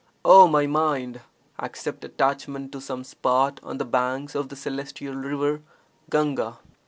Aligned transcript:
Oh 0.25 0.47
my 0.47 0.65
mind, 0.65 1.21
accept 1.59 2.03
attachment 2.03 2.71
to 2.71 2.81
some 2.81 3.03
spot 3.03 3.59
on 3.61 3.77
the 3.77 3.85
banks 3.85 4.33
of 4.33 4.49
the 4.49 4.55
celestial 4.55 5.13
river 5.13 5.61
(Gahga). 6.09 6.57